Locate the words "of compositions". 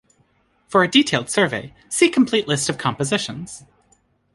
2.69-3.65